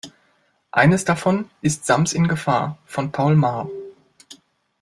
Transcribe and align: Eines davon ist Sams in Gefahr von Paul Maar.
Eines 0.71 1.05
davon 1.05 1.51
ist 1.61 1.85
Sams 1.85 2.13
in 2.13 2.27
Gefahr 2.27 2.79
von 2.87 3.11
Paul 3.11 3.35
Maar. 3.35 3.69